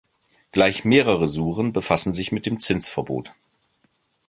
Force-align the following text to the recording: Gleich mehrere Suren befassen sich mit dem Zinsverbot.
Gleich 0.51 0.83
mehrere 0.83 1.27
Suren 1.27 1.73
befassen 1.73 2.11
sich 2.11 2.31
mit 2.31 2.47
dem 2.47 2.59
Zinsverbot. 2.59 3.35